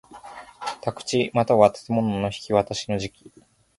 [0.81, 3.31] 宅地又は建物の引渡しの時期